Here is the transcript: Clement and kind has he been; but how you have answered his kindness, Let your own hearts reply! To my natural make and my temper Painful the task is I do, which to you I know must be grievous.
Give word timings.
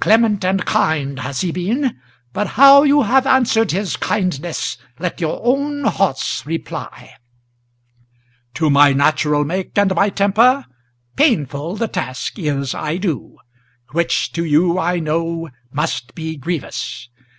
Clement 0.00 0.42
and 0.46 0.64
kind 0.64 1.20
has 1.20 1.42
he 1.42 1.52
been; 1.52 2.00
but 2.32 2.46
how 2.56 2.84
you 2.84 3.02
have 3.02 3.26
answered 3.26 3.70
his 3.70 3.96
kindness, 3.96 4.78
Let 4.98 5.20
your 5.20 5.38
own 5.44 5.84
hearts 5.84 6.46
reply! 6.46 7.12
To 8.54 8.70
my 8.70 8.94
natural 8.94 9.44
make 9.44 9.76
and 9.76 9.94
my 9.94 10.08
temper 10.08 10.64
Painful 11.16 11.76
the 11.76 11.88
task 11.88 12.38
is 12.38 12.74
I 12.74 12.96
do, 12.96 13.36
which 13.90 14.32
to 14.32 14.46
you 14.46 14.78
I 14.78 15.00
know 15.00 15.50
must 15.70 16.14
be 16.14 16.38
grievous. 16.38 17.10